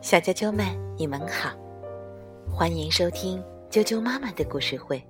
[0.00, 0.64] 小啾啾们，
[0.96, 1.50] 你们好，
[2.48, 5.02] 欢迎收听啾啾妈妈的故事会，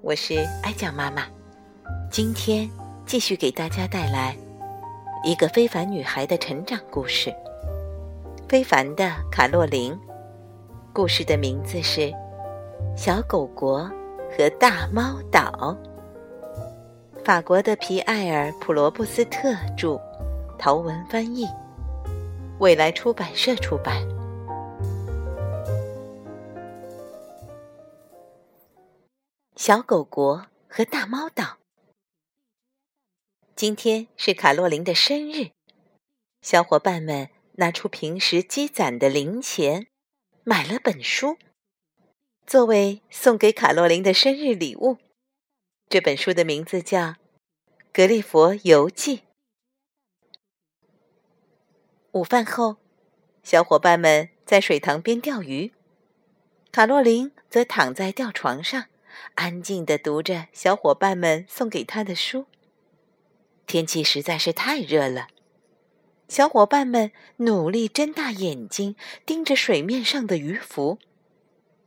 [0.00, 1.24] 我是爱酱妈妈。
[2.10, 2.70] 今天
[3.04, 4.34] 继续给大家带来
[5.24, 7.30] 一个非凡女孩的成长故事——
[8.48, 9.94] 非凡的卡洛琳。
[10.94, 12.00] 故事的名字是
[12.96, 13.80] 《小狗国
[14.30, 15.76] 和大猫岛》。
[17.22, 20.00] 法国的皮埃尔·普罗布斯特著，
[20.58, 21.46] 陶文翻译。
[22.58, 24.08] 未来出版社出版。
[29.56, 31.58] 小狗国和大猫岛。
[33.54, 35.50] 今天是卡洛琳的生日，
[36.40, 39.88] 小伙伴们拿出平时积攒的零钱，
[40.42, 41.36] 买了本书，
[42.46, 44.96] 作为送给卡洛琳的生日礼物。
[45.90, 47.00] 这本书的名字叫
[47.92, 49.18] 《格列佛游记》。
[52.16, 52.78] 午饭后，
[53.42, 55.72] 小伙伴们在水塘边钓鱼，
[56.72, 58.86] 卡洛琳则躺在吊床上，
[59.34, 62.46] 安静地读着小伙伴们送给她的书。
[63.66, 65.28] 天气实在是太热了，
[66.26, 70.98] 小伙伴们努力睁大眼睛盯着水面上的鱼浮，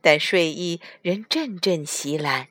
[0.00, 2.50] 但睡意仍阵阵袭来。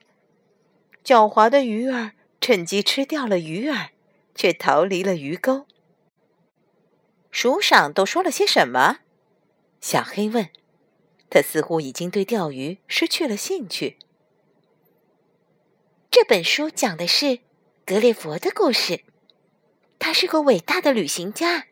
[1.02, 3.88] 狡猾的鱼儿趁机吃掉了鱼饵，
[4.34, 5.64] 却逃离了鱼钩。
[7.30, 8.98] 书上都说了些什么？
[9.80, 10.50] 小黑问。
[11.32, 13.98] 他似乎已经对钓鱼失去了兴趣。
[16.10, 17.38] 这本书讲的是
[17.86, 19.04] 格列佛的故事。
[20.00, 21.68] 他是个伟大的旅行家。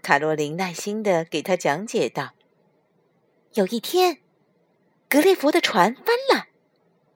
[0.00, 2.32] 卡洛琳耐心的给他讲解道
[3.52, 4.22] ：“有一天，
[5.10, 6.46] 格列佛的船翻了，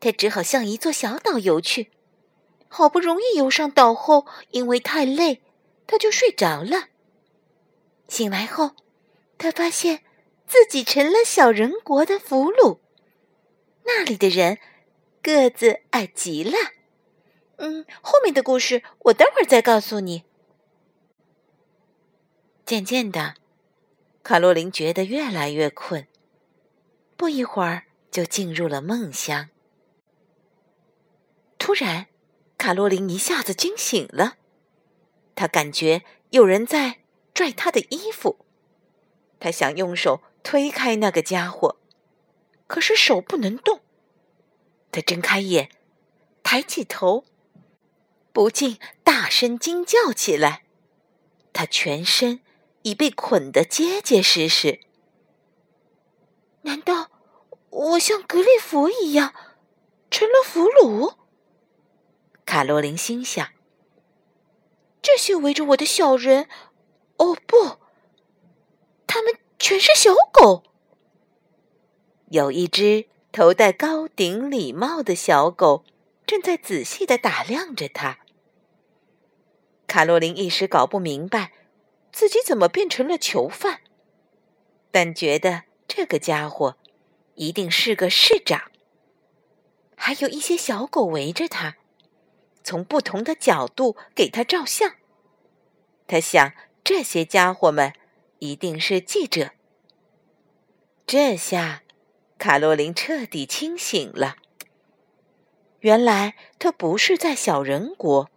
[0.01, 1.93] 他只好向一座小岛游去。
[2.69, 5.41] 好不容易游上岛后，因为太累，
[5.87, 6.89] 他就睡着了。”
[8.13, 8.73] 醒来后，
[9.39, 10.05] 他发现
[10.47, 12.81] 自己成了小人国的俘虏。
[13.85, 14.59] 那里的人
[15.23, 16.53] 个子矮极了。
[17.57, 20.25] 嗯，后面的故事我待会儿再告诉你。
[22.67, 23.37] 渐渐的，
[24.23, 26.07] 卡洛琳觉得越来越困，
[27.17, 29.49] 不一会儿就进入了梦乡。
[31.59, 32.09] 突然，
[32.59, 34.35] 卡洛琳一下子惊醒了，
[35.35, 36.99] 她感觉有人在。
[37.35, 38.45] 拽他的衣服，
[39.41, 41.77] 他想用手推开那个家伙，
[42.67, 43.81] 可是手不能动。
[44.91, 45.71] 他睁开眼，
[46.43, 47.25] 抬起头，
[48.33, 50.65] 不禁大声惊叫起来。
[51.55, 52.41] 他全身
[52.83, 54.81] 已被捆得结结实实。
[56.63, 57.11] 难道
[57.71, 59.35] 我像格列佛一样
[60.11, 61.17] 成了俘虏？
[62.45, 63.49] 卡罗琳心想。
[65.01, 66.49] 这些围着我的小人。
[67.23, 67.79] 哦不，
[69.07, 70.65] 他们全是小狗。
[72.31, 75.85] 有一只头戴高顶礼帽的小狗
[76.27, 78.19] 正在仔细的打量着他。
[79.87, 81.53] 卡洛琳一时搞不明白
[82.11, 83.83] 自己怎么变成了囚犯，
[84.91, 86.77] 但觉得这个家伙
[87.37, 88.73] 一定是个市长。
[89.95, 91.77] 还有一些小狗围着他，
[92.65, 94.97] 从不同的角度给他照相。
[96.09, 96.53] 他想。
[96.85, 97.93] 这些家伙们
[98.41, 99.51] 一定是记者。
[101.07, 101.83] 这下，
[102.39, 104.37] 卡洛琳彻底清醒了。
[105.81, 108.31] 原来他不是在小人国，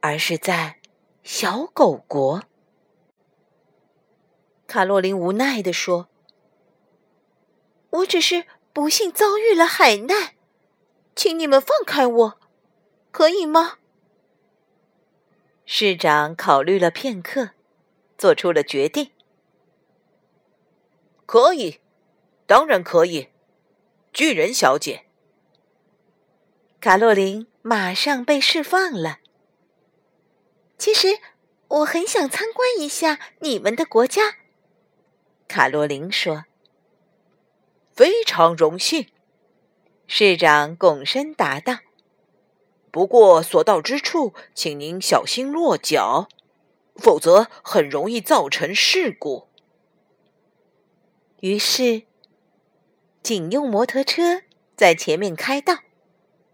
[0.00, 0.78] 而是在
[1.22, 2.44] 小狗国。
[4.66, 6.08] 卡洛琳无奈地说
[7.90, 10.34] ：“我只是不幸遭遇了海难，
[11.16, 12.40] 请你们放开我，
[13.10, 13.78] 可以吗？”
[15.64, 17.50] 市长考虑了片刻。
[18.18, 19.12] 做出了决定。
[21.24, 21.80] 可以，
[22.46, 23.28] 当然可以，
[24.12, 25.04] 巨人小姐。
[26.80, 29.18] 卡洛琳马上被释放了。
[30.78, 31.18] 其实
[31.68, 34.36] 我很想参观一下你们的国家。
[35.48, 36.44] 卡洛琳说
[37.94, 39.08] ：“非常荣幸。”
[40.06, 41.80] 市长拱身答道
[42.90, 46.28] ：“不过所到之处，请您小心落脚。”
[46.98, 49.48] 否则很容易造成事故。
[51.40, 52.02] 于是，
[53.22, 54.42] 警用摩托车
[54.76, 55.78] 在前面开道，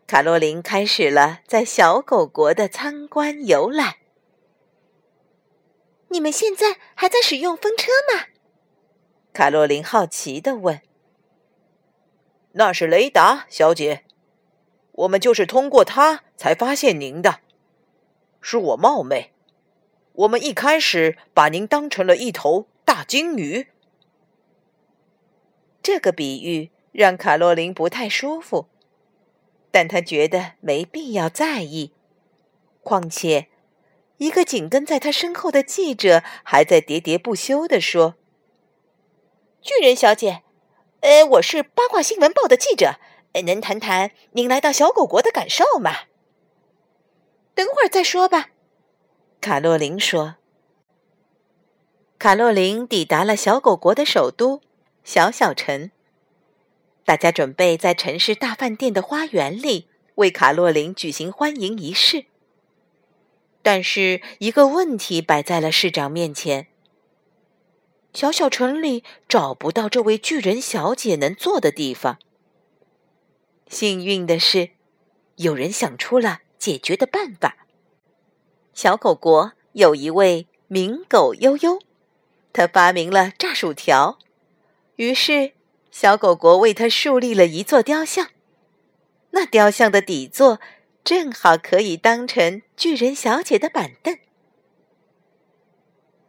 [0.07, 3.97] 卡洛琳开始了在小狗国的参观游览。
[6.09, 8.27] 你们现在还在使用风车吗？
[9.33, 10.81] 卡洛琳好奇的问。
[12.53, 14.05] “那是雷达，小姐，
[14.93, 17.41] 我们就是通过它才发现您的，
[18.41, 19.34] 是我冒昧。”
[20.15, 23.69] 我们一开始把您当成了一头大鲸鱼。
[25.83, 28.69] 这个比喻让卡洛琳不太舒服，
[29.73, 31.93] 但她觉得没必要在意。
[32.83, 33.49] 况且，
[34.19, 38.15] 一个紧跟在她身后的记者还在喋喋不休地说
[39.61, 40.43] ：“巨人小姐，
[41.01, 43.01] 呃，我是八卦新闻报的记者，
[43.45, 45.93] 能谈谈您来到小狗国的感受吗？”
[47.55, 48.51] 等会儿再说吧，
[49.45, 50.37] 卡洛琳说。
[52.19, 54.63] 卡洛琳抵达了小狗国的首都
[55.05, 55.91] 小小城，
[57.05, 62.25] 大家准备在城市大饭店的花园里为卡洛琳举行欢迎仪式。
[63.61, 66.69] 但是一个问题摆在了市长面前：
[68.15, 72.19] 小小城里找不到这位巨人小姐能坐的地方。
[73.69, 74.71] 幸运的是，
[75.37, 77.59] 有人想出了解决的办法。
[78.75, 81.79] 小狗国有一位名狗悠悠，
[82.53, 84.19] 他发明了炸薯条，
[84.97, 85.53] 于是
[85.91, 88.29] 小狗国为他树立了一座雕像。
[89.31, 90.61] 那雕像的底座。
[91.05, 94.17] 正好可以当成巨人小姐的板凳。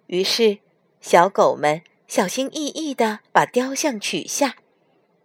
[0.07, 0.57] 于是，
[0.99, 4.57] 小狗们小心翼翼地把雕像取下，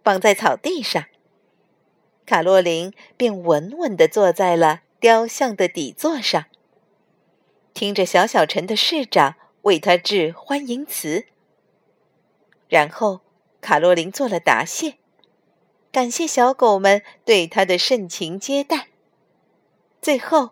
[0.05, 1.03] 放在草地上。
[2.25, 6.45] 卡洛琳便稳稳地坐在了雕像的底座上，
[7.73, 11.25] 听着小小城的市长为他致欢迎词。
[12.67, 13.21] 然后，
[13.59, 14.95] 卡洛琳做了答谢，
[15.91, 18.87] 感谢小狗们对他的盛情接待。
[20.01, 20.51] 最后，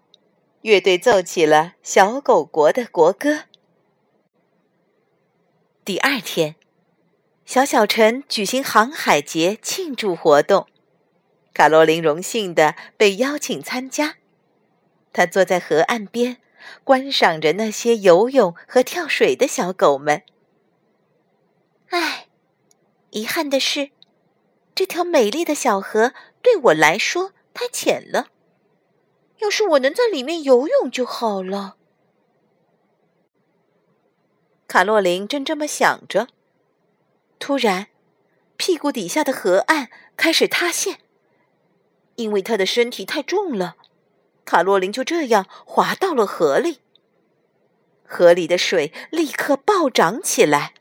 [0.62, 3.46] 乐队奏起了小狗国的国歌。
[5.86, 6.56] 第二天，
[7.46, 10.68] 小小城举行航海节庆祝活动，
[11.54, 14.18] 卡洛琳荣幸的被邀请参加。
[15.12, 16.38] 他坐在河岸边，
[16.84, 20.24] 观赏着那些游泳和跳水的小狗们。
[21.90, 22.28] 唉，
[23.12, 23.92] 遗憾的是，
[24.76, 28.28] 这条美丽的小河对我来说太浅了。
[29.40, 31.78] 要是我能在里面游泳就好了。
[34.68, 36.28] 卡洛琳正这么想着，
[37.40, 37.88] 突然，
[38.58, 41.00] 屁股底下的河岸开始塌陷。
[42.18, 43.78] 因为他的身体太重了，
[44.50, 46.80] 卡洛琳就这样滑到了河里。
[48.04, 50.74] 河里的水立刻暴涨起来，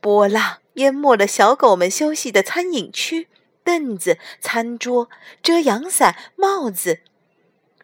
[0.00, 3.26] 波浪淹没了小狗们休息的餐饮区、
[3.64, 5.10] 凳子、餐桌、
[5.42, 7.00] 遮阳伞、帽子。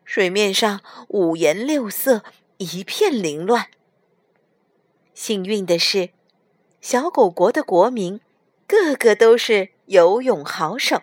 [0.04, 2.22] 水面上五颜六色，
[2.58, 3.66] 一片凌乱。
[5.14, 6.10] 幸运的是，
[6.80, 8.20] 小狗国的国民
[8.68, 11.02] 个个都是游泳好手。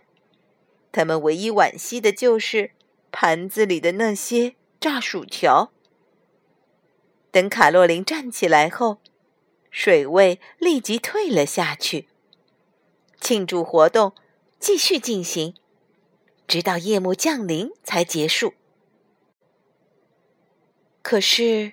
[0.94, 2.72] 他们唯一惋惜的就是
[3.18, 5.72] 盘子里的那些炸薯条。
[7.32, 8.98] 等卡洛琳站起来后，
[9.72, 12.10] 水位立即退了下去。
[13.22, 14.12] 庆祝活动
[14.60, 15.56] 继续进行，
[16.46, 18.54] 直到夜幕降临才结束。
[21.02, 21.72] 可是，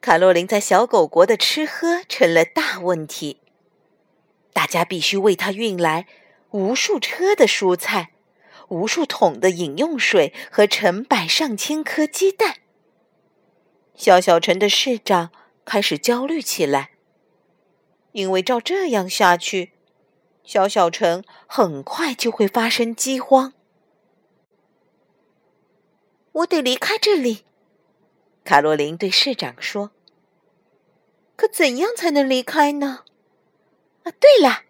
[0.00, 3.42] 卡洛琳在小狗国的吃喝成了大问题。
[4.54, 6.06] 大家必须为他运来
[6.52, 8.13] 无数车的蔬菜、
[8.68, 12.56] 无数桶的饮用水和成百上千颗鸡蛋。
[13.94, 15.30] 小小城的市长
[15.64, 16.90] 开始焦虑起来，
[18.12, 19.72] 因为照这样下去，
[20.42, 23.52] 小小城很快就会发生饥荒。
[26.32, 27.44] 我得离开这里。
[28.44, 29.92] 卡洛琳对市长说
[31.36, 33.04] ：“可怎样才能离开呢？
[34.02, 34.64] 啊，对了，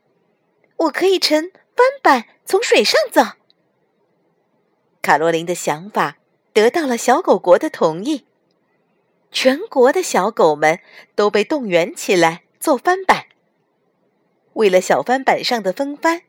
[0.77, 3.23] 我可以乘帆板从水上走。”
[5.05, 6.17] 卡洛琳的想法
[6.55, 8.25] 得到了小狗国的同意，
[9.31, 10.81] 全国的小狗们
[11.15, 13.27] 都被动员起来做帆板。
[14.55, 16.23] 为了小帆板上的风帆，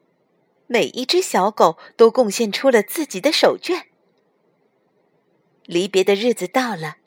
[0.67, 3.83] 每一只小狗都贡献出了自己的手绢。
[5.63, 6.97] 离别的日子到了。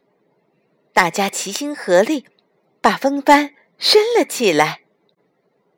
[0.94, 2.24] 大家齐心合力，
[2.80, 4.80] 把风帆升了起来，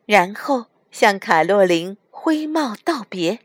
[0.05, 3.39] 然后向卡洛琳挥帽道别。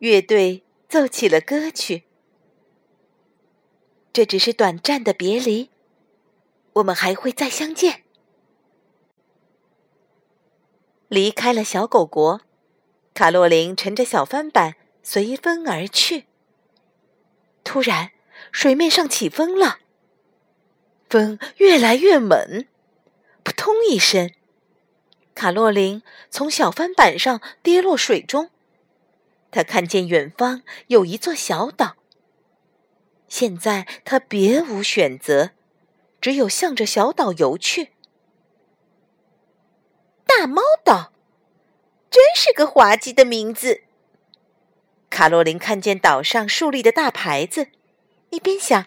[0.00, 2.04] 乐队奏起了歌曲。
[4.12, 5.70] 这只是短暂的别离，
[6.72, 8.04] 我们还会再相见。
[11.08, 12.40] 离开了小狗国，
[13.12, 16.24] 卡洛琳乘着小帆板随风而去。
[17.62, 18.12] 突然，
[18.50, 19.80] 水面上起风了。
[21.10, 22.66] 风越来越猛，
[23.42, 24.30] 扑通一声，
[25.34, 28.50] 卡洛琳从小帆板上跌落水中。
[29.50, 31.96] 他看见远方有一座小岛。
[33.28, 35.50] 现在他别无选择，
[36.20, 37.92] 只有向着小岛游去。
[40.26, 41.12] 大猫岛，
[42.10, 43.82] 真是个滑稽的名字。
[45.10, 47.68] 卡洛琳看见岛上竖立的大牌子，
[48.30, 48.86] 一边想，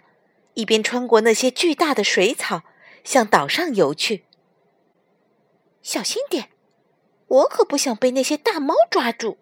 [0.54, 2.64] 一边穿过那些巨大的水草，
[3.04, 4.26] 向岛上游去。
[5.82, 6.50] 小心点，
[7.28, 9.38] 我可不想被那些大猫抓住。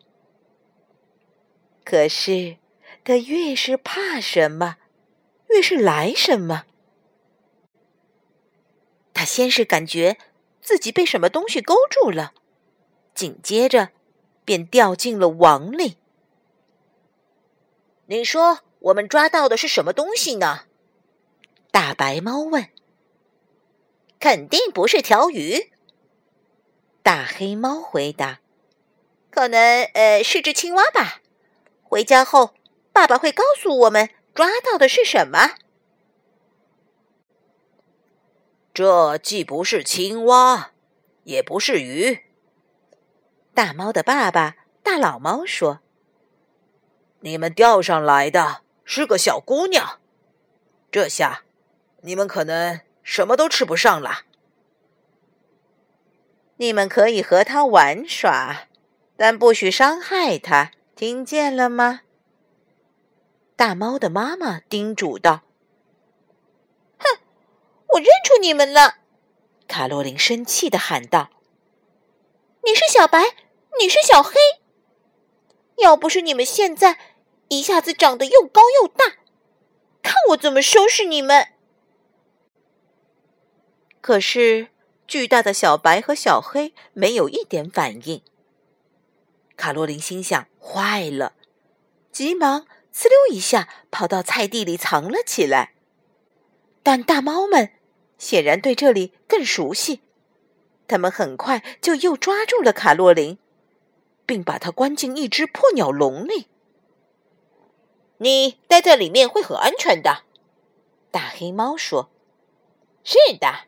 [1.89, 2.58] 可是，
[3.03, 4.77] 他越是怕什么，
[5.48, 6.65] 越是来什么。
[9.12, 10.19] 他先是感觉
[10.62, 12.36] 自己被什么东西勾住了，
[13.15, 13.89] 紧接着
[14.46, 15.98] 便掉进了网里。
[18.05, 20.65] 你说我们抓到的是什么东西呢？
[21.72, 22.69] 大白猫问。
[24.19, 25.72] 肯定不是条鱼。
[27.01, 28.41] 大黑猫回答
[29.31, 31.22] ：“可能呃是只青蛙吧。
[31.89, 32.53] 回家后，
[32.93, 35.55] 爸爸会告诉我们抓到的是什么。”
[38.72, 40.72] 这既不是青蛙，
[41.24, 42.24] 也不是鱼。
[43.53, 45.79] 大猫的爸爸大老猫说
[47.22, 50.00] ：“你们钓上来的是个小姑娘，
[50.91, 51.43] 这下
[52.01, 54.22] 你们可能什么都吃不上了。
[56.58, 58.67] 你们可以和她玩耍，
[59.17, 62.01] 但不许伤害她，听见了吗？”
[63.56, 65.44] 大猫的妈妈叮嘱道。
[66.98, 67.22] 哼
[67.94, 68.96] 我认出你们了，
[69.65, 71.29] 卡洛琳生气的喊道
[72.65, 73.18] ：“你是小白，
[73.79, 74.34] 你是小黑。
[75.77, 77.00] 要不是你们现在
[77.48, 79.06] 一下子长得又高又大，
[80.01, 81.53] 看我怎么收拾你们！”
[84.01, 84.68] 可是
[85.08, 88.22] 巨大的小白和小黑没有一点反应。
[89.60, 91.34] 卡洛琳心想：坏了，
[92.13, 92.62] 急忙
[92.94, 95.74] 呲溜一下跑到菜地里藏了起来。
[96.82, 97.74] 但大猫们。
[98.18, 100.01] 显然对这里更熟悉，
[100.89, 103.38] 他们很快就又抓住了卡洛琳，
[104.25, 106.48] 并把它关进一只破鸟笼里。
[108.18, 110.24] 你待在里面会很安全的，
[111.12, 112.10] 大黑猫说。
[113.06, 113.68] “是的，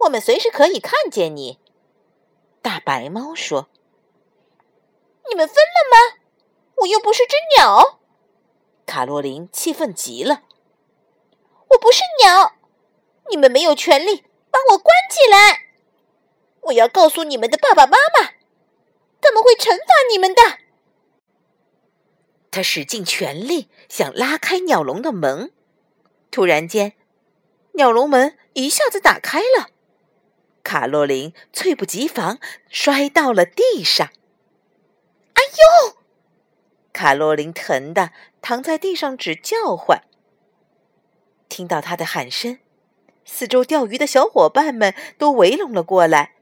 [0.00, 1.58] 我们随时可以看见你。”
[2.60, 3.70] 大白猫说。
[5.28, 6.16] “你们分了吗？
[6.76, 8.00] 我又不是只鸟。”
[8.86, 10.42] 卡洛琳气愤极了。
[11.70, 12.54] “我不是鸟。”
[13.30, 15.66] 你们没有权利把我关起来！
[16.62, 18.32] 我要告诉你们的爸爸妈妈，
[19.20, 20.42] 他们会惩罚你们的。
[22.50, 25.52] 他使尽全力想拉开鸟笼的门，
[26.32, 26.94] 突然间，
[27.74, 29.68] 鸟笼门一下子打开了，
[30.64, 34.10] 卡洛琳猝不及防摔到了地上。
[35.40, 35.96] 哎呦！
[36.92, 38.10] 卡洛琳疼的
[38.42, 40.02] 躺在地上直叫唤。
[41.48, 42.58] 听到他的喊声。
[43.24, 46.34] 四周钓鱼的小伙伴们都围拢了过来。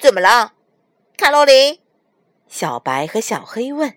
[0.00, 0.54] 怎么了，
[1.16, 1.80] 卡洛琳？
[2.48, 3.96] 小白和小黑问。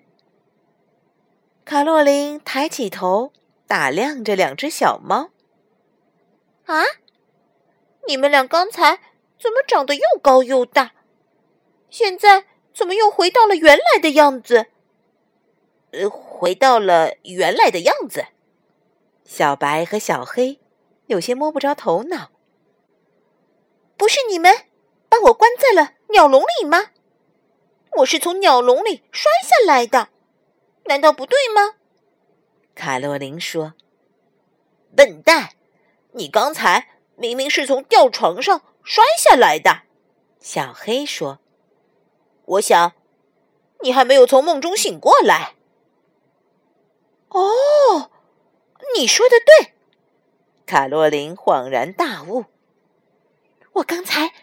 [1.66, 3.34] 卡洛琳抬起头，
[3.66, 5.32] 打量着两只小猫。
[6.66, 6.84] 啊，
[8.08, 9.00] 你们俩刚才
[9.40, 10.92] 怎么长得又高又大？
[11.90, 12.46] 现在
[12.80, 14.68] 怎么又回到了原来的样子？
[15.92, 18.28] 呃，回到了原来的样子。
[19.26, 20.62] 小白和小黑。
[21.08, 22.30] 有些摸不着头脑。
[23.98, 24.68] 不是你们
[25.10, 26.92] 把我关在了鸟笼里吗？
[27.98, 30.08] 我是从鸟笼里摔下来的，
[30.86, 31.76] 难道不对吗？
[32.76, 33.74] 卡洛琳说
[34.96, 35.50] ：“笨蛋，
[36.14, 39.82] 你刚才明明是从吊床上摔下来的。”
[40.40, 41.40] 小黑说
[42.50, 42.94] ：“我想，
[43.82, 45.56] 你还没有从梦中醒过来。”
[47.30, 48.10] 哦，
[48.96, 49.74] 你说的对。
[50.66, 52.46] 卡洛琳恍然大悟
[53.74, 54.34] ：“我刚才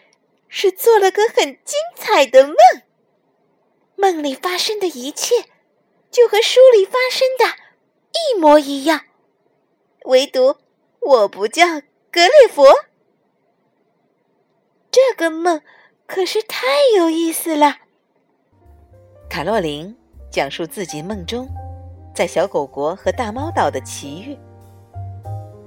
[0.47, 2.55] 是做了个很精彩的梦，
[3.95, 5.45] 梦里发生的一切
[6.09, 7.57] 就和书里发生的
[8.13, 9.01] 一模一样，
[10.05, 10.55] 唯独
[11.01, 11.65] 我不叫
[12.09, 12.65] 格列佛。
[14.89, 15.61] 这个梦
[16.05, 17.79] 可是太有意思了。”
[19.29, 19.95] 卡洛琳
[20.31, 21.47] 讲述自己梦中
[22.15, 24.37] 在小狗国和大猫岛的奇遇。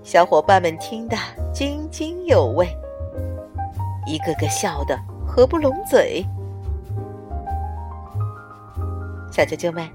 [0.02, 1.16] 小伙伴们听得
[1.52, 2.66] 津津有味，
[4.06, 6.24] 一个个笑得合不拢嘴。
[9.30, 9.88] 小啾啾们，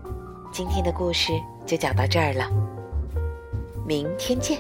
[0.53, 1.34] 今天的故事
[1.65, 2.50] 就讲到这儿了，
[3.86, 4.60] 明天见。